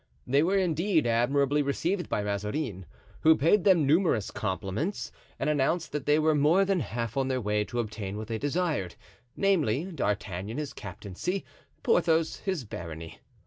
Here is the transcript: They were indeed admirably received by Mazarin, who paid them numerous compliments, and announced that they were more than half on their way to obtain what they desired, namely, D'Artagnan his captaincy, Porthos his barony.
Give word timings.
They 0.25 0.41
were 0.41 0.57
indeed 0.57 1.05
admirably 1.05 1.61
received 1.61 2.09
by 2.09 2.23
Mazarin, 2.23 2.87
who 3.19 3.37
paid 3.37 3.63
them 3.65 3.85
numerous 3.85 4.31
compliments, 4.31 5.11
and 5.37 5.47
announced 5.47 5.91
that 5.91 6.07
they 6.07 6.17
were 6.17 6.33
more 6.33 6.65
than 6.65 6.79
half 6.79 7.15
on 7.17 7.27
their 7.27 7.39
way 7.39 7.63
to 7.65 7.79
obtain 7.79 8.17
what 8.17 8.27
they 8.27 8.39
desired, 8.39 8.95
namely, 9.37 9.91
D'Artagnan 9.91 10.57
his 10.57 10.73
captaincy, 10.73 11.45
Porthos 11.83 12.37
his 12.37 12.63
barony. 12.63 13.19